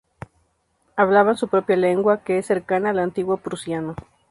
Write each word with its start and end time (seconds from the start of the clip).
Hablaban 0.95 1.37
su 1.37 1.47
propia 1.47 1.77
lengua, 1.77 2.23
que 2.23 2.39
es 2.39 2.47
cercana 2.47 2.89
al 2.89 2.97
antiguo 2.97 3.37
prusiano. 3.37 3.95